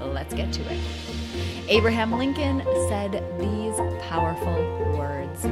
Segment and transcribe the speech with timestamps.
[0.00, 0.80] Let's get to it.
[1.68, 3.76] Abraham Lincoln said these
[4.08, 4.54] powerful
[4.98, 5.42] words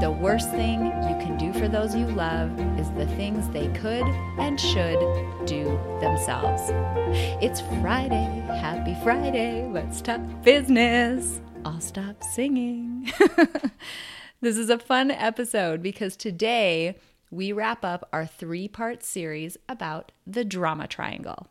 [0.00, 4.04] The worst thing you can do for those you love is the things they could
[4.38, 4.98] and should
[5.46, 6.62] do themselves.
[7.42, 8.42] It's Friday.
[8.60, 9.68] Happy Friday.
[9.70, 11.40] Let's talk business.
[11.64, 13.12] I'll stop singing.
[14.40, 16.96] this is a fun episode because today
[17.30, 21.48] we wrap up our three part series about the drama triangle.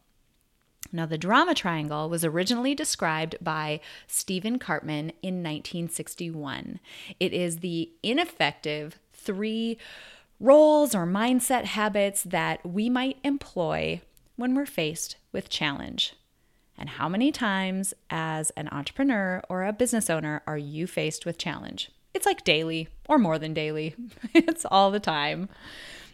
[0.92, 6.80] Now, the drama triangle was originally described by Stephen Karpman in 1961.
[7.20, 9.78] It is the ineffective three
[10.40, 14.02] roles or mindset habits that we might employ
[14.36, 16.14] when we're faced with challenge.
[16.78, 21.38] And how many times, as an entrepreneur or a business owner, are you faced with
[21.38, 21.90] challenge?
[22.14, 23.96] It's like daily or more than daily,
[24.34, 25.50] it's all the time.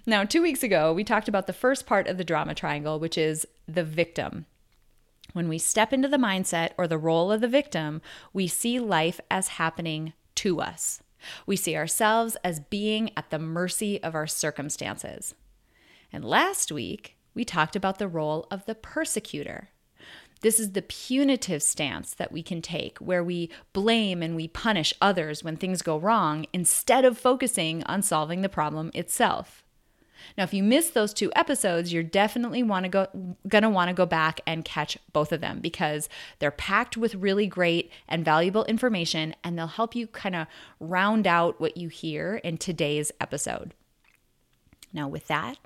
[0.06, 3.18] Now, two weeks ago, we talked about the first part of the drama triangle, which
[3.18, 4.46] is the victim.
[5.34, 8.02] When we step into the mindset or the role of the victim,
[8.34, 11.02] we see life as happening to us.
[11.46, 15.36] We see ourselves as being at the mercy of our circumstances.
[16.12, 19.70] And last week, we talked about the role of the persecutor.
[20.42, 24.94] This is the punitive stance that we can take, where we blame and we punish
[25.00, 29.64] others when things go wrong instead of focusing on solving the problem itself.
[30.38, 33.08] Now, if you missed those two episodes, you're definitely want to go
[33.48, 37.16] going to want to go back and catch both of them because they're packed with
[37.16, 40.48] really great and valuable information and they'll help you kind of
[40.80, 43.74] round out what you hear in today's episode.
[44.94, 45.58] Now, with that,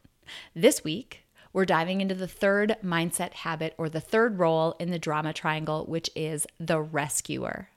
[0.56, 5.00] this week we're diving into the third mindset habit or the third role in the
[5.00, 7.69] drama triangle, which is the rescuer.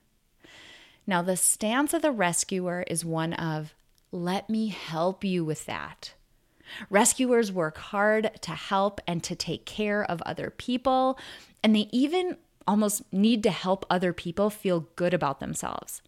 [1.07, 3.75] Now, the stance of the rescuer is one of,
[4.11, 6.13] let me help you with that.
[6.91, 11.19] Rescuers work hard to help and to take care of other people,
[11.63, 12.37] and they even
[12.67, 16.03] almost need to help other people feel good about themselves.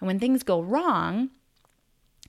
[0.00, 1.30] And when things go wrong,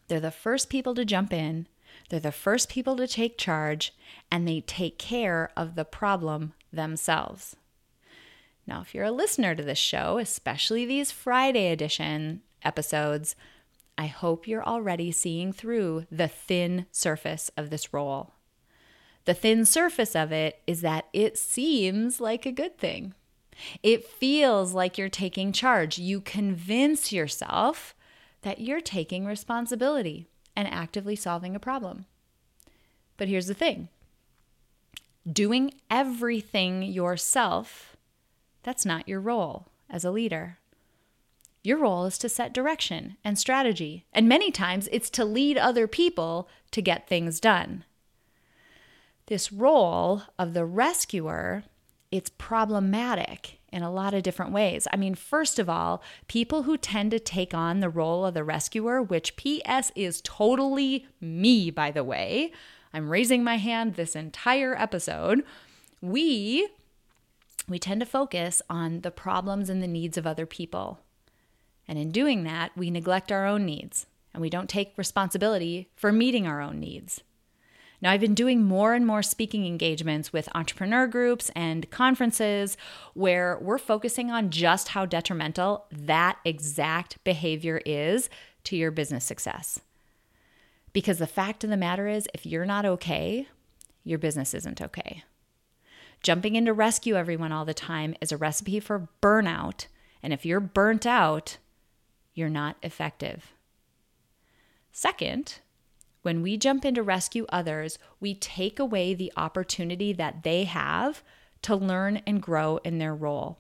[0.08, 1.68] they're the first people to jump in,
[2.10, 3.94] they're the first people to take charge,
[4.32, 7.56] and they take care of the problem themselves.
[8.68, 13.36] Now, if you're a listener to this show, especially these Friday edition episodes,
[13.98, 18.34] I hope you're already seeing through the thin surface of this role.
[19.26, 23.14] The thin surface of it is that it seems like a good thing.
[23.82, 25.98] It feels like you're taking charge.
[25.98, 27.96] You convince yourself
[28.42, 32.06] that you're taking responsibility and actively solving a problem.
[33.18, 33.90] But here's the thing
[35.32, 37.96] doing everything yourself,
[38.62, 40.60] that's not your role as a leader.
[41.66, 45.88] Your role is to set direction and strategy, and many times it's to lead other
[45.88, 47.84] people to get things done.
[49.26, 51.64] This role of the rescuer,
[52.12, 54.88] it's problematic in a lot of different ways.
[54.94, 58.44] I mean, first of all, people who tend to take on the role of the
[58.44, 62.52] rescuer, which PS is totally me, by the way.
[62.94, 65.44] I'm raising my hand this entire episode.
[66.00, 66.70] We
[67.68, 71.00] we tend to focus on the problems and the needs of other people.
[71.88, 76.12] And in doing that, we neglect our own needs and we don't take responsibility for
[76.12, 77.22] meeting our own needs.
[78.02, 82.76] Now, I've been doing more and more speaking engagements with entrepreneur groups and conferences
[83.14, 88.30] where we're focusing on just how detrimental that exact behavior is
[88.66, 89.80] to your business success.
[90.92, 93.48] Because the fact of the matter is, if you're not okay,
[94.04, 95.24] your business isn't okay.
[96.22, 99.88] Jumping in to rescue everyone all the time is a recipe for burnout.
[100.22, 101.58] And if you're burnt out,
[102.36, 103.54] you're not effective.
[104.92, 105.60] Second,
[106.22, 111.24] when we jump in to rescue others, we take away the opportunity that they have
[111.64, 113.60] to learn and grow in their role.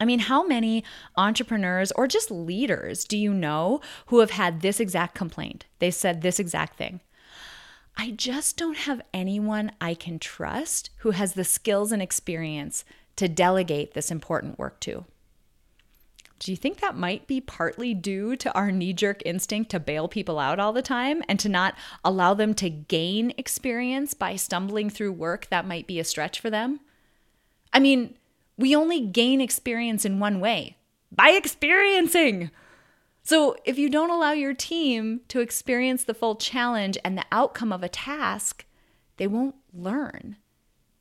[0.00, 0.84] I mean, how many
[1.16, 5.66] entrepreneurs or just leaders do you know who have had this exact complaint?
[5.78, 7.00] They said this exact thing.
[7.96, 12.84] I just don't have anyone I can trust who has the skills and experience
[13.16, 15.04] to delegate this important work to.
[16.40, 20.08] Do you think that might be partly due to our knee jerk instinct to bail
[20.08, 24.90] people out all the time and to not allow them to gain experience by stumbling
[24.90, 26.80] through work that might be a stretch for them?
[27.72, 28.16] I mean,
[28.56, 30.76] We only gain experience in one way
[31.10, 32.50] by experiencing.
[33.22, 37.72] So, if you don't allow your team to experience the full challenge and the outcome
[37.72, 38.64] of a task,
[39.16, 40.36] they won't learn.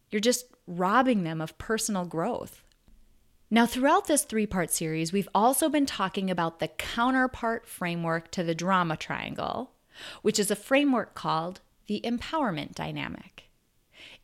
[0.09, 2.62] You're just robbing them of personal growth.
[3.53, 8.43] Now, throughout this three part series, we've also been talking about the counterpart framework to
[8.43, 9.73] the drama triangle,
[10.23, 13.43] which is a framework called the empowerment dynamic.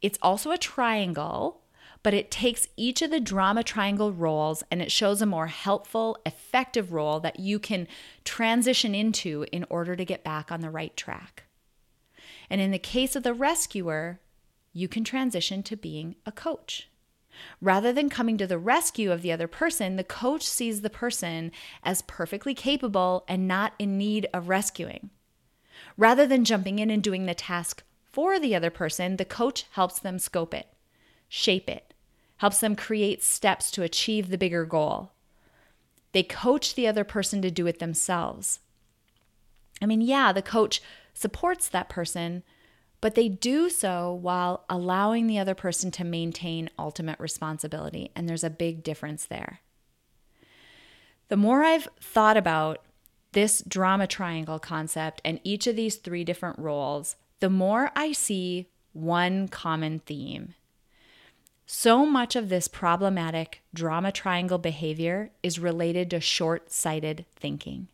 [0.01, 1.61] It's also a triangle,
[2.01, 6.17] but it takes each of the drama triangle roles and it shows a more helpful,
[6.25, 7.87] effective role that you can
[8.25, 11.43] transition into in order to get back on the right track.
[12.49, 14.21] And in the case of the rescuer,
[14.73, 16.89] you can transition to being a coach.
[17.61, 21.51] Rather than coming to the rescue of the other person, the coach sees the person
[21.83, 25.09] as perfectly capable and not in need of rescuing.
[25.97, 29.99] Rather than jumping in and doing the task for the other person, the coach helps
[29.99, 30.67] them scope it,
[31.27, 31.93] shape it,
[32.37, 35.11] helps them create steps to achieve the bigger goal.
[36.11, 38.59] They coach the other person to do it themselves.
[39.81, 40.81] I mean, yeah, the coach
[41.13, 42.43] supports that person,
[43.01, 48.11] but they do so while allowing the other person to maintain ultimate responsibility.
[48.15, 49.61] And there's a big difference there.
[51.29, 52.83] The more I've thought about
[53.31, 58.67] this drama triangle concept and each of these three different roles, the more I see
[58.93, 60.55] one common theme.
[61.65, 67.87] So much of this problematic drama triangle behavior is related to short sighted thinking.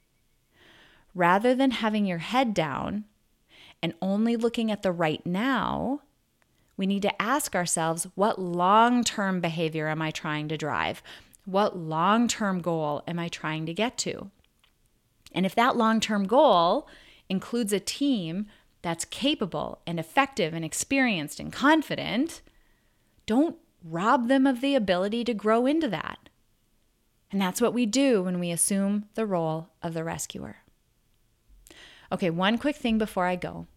[1.13, 3.03] Rather than having your head down
[3.85, 6.01] and only looking at the right now,
[6.75, 11.03] we need to ask ourselves what long term behavior am I trying to drive?
[11.45, 14.31] What long term goal am I trying to get to?
[15.33, 16.87] And if that long term goal
[17.29, 18.47] includes a team
[18.81, 22.41] that's capable and effective and experienced and confident,
[23.27, 26.27] don't rob them of the ability to grow into that.
[27.31, 30.63] And that's what we do when we assume the role of the rescuer.
[32.11, 33.67] Okay, one quick thing before I go.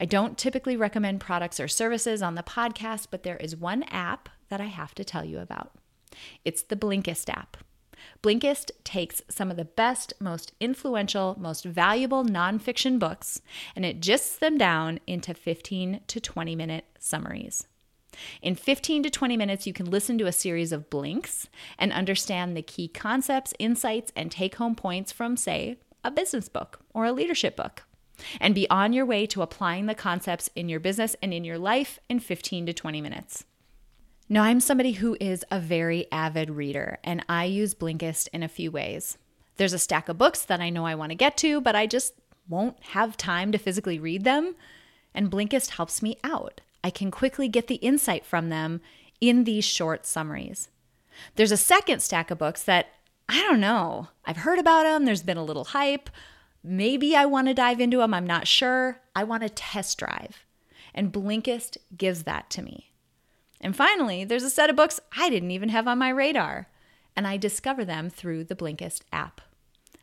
[0.00, 4.30] I don't typically recommend products or services on the podcast, but there is one app
[4.48, 5.72] that I have to tell you about.
[6.42, 7.58] It's the Blinkist app.
[8.22, 13.42] Blinkist takes some of the best, most influential, most valuable nonfiction books
[13.76, 17.66] and it gists them down into 15 to 20 minute summaries.
[18.40, 21.46] In 15 to 20 minutes, you can listen to a series of blinks
[21.78, 26.80] and understand the key concepts, insights, and take home points from, say, a business book
[26.92, 27.84] or a leadership book
[28.40, 31.58] and be on your way to applying the concepts in your business and in your
[31.58, 33.44] life in 15 to 20 minutes.
[34.28, 38.48] Now, I'm somebody who is a very avid reader, and I use Blinkist in a
[38.48, 39.18] few ways.
[39.56, 41.86] There's a stack of books that I know I want to get to, but I
[41.86, 42.14] just
[42.48, 44.54] won't have time to physically read them,
[45.12, 46.60] and Blinkist helps me out.
[46.84, 48.80] I can quickly get the insight from them
[49.20, 50.68] in these short summaries.
[51.34, 52.86] There's a second stack of books that
[53.28, 54.08] I don't know.
[54.24, 56.08] I've heard about them, there's been a little hype.
[56.62, 59.00] Maybe I want to dive into them, I'm not sure.
[59.16, 60.44] I want to test drive.
[60.94, 62.92] And Blinkist gives that to me.
[63.60, 66.68] And finally, there's a set of books I didn't even have on my radar,
[67.14, 69.40] and I discover them through the Blinkist app.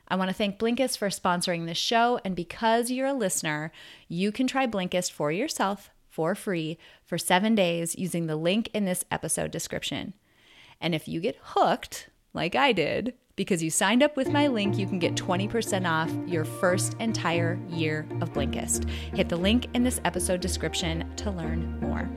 [0.07, 3.71] I want to thank Blinkist for sponsoring this show, and because you're a listener,
[4.07, 8.85] you can try Blinkist for yourself for free for seven days using the link in
[8.85, 10.13] this episode description.
[10.79, 14.77] And if you get hooked, like I did, because you signed up with my link,
[14.77, 18.87] you can get 20% off your first entire year of Blinkist.
[19.15, 22.07] Hit the link in this episode description to learn more.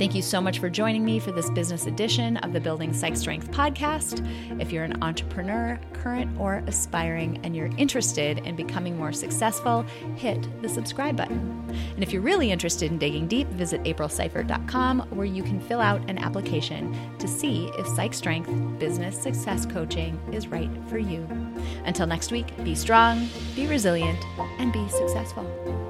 [0.00, 3.14] Thank you so much for joining me for this business edition of the Building Psych
[3.14, 4.26] Strength podcast.
[4.58, 9.82] If you're an entrepreneur, current or aspiring, and you're interested in becoming more successful,
[10.16, 11.66] hit the subscribe button.
[11.94, 16.00] And if you're really interested in digging deep, visit aprilseifert.com where you can fill out
[16.08, 21.28] an application to see if Psych Strength business success coaching is right for you.
[21.84, 24.24] Until next week, be strong, be resilient,
[24.58, 25.89] and be successful.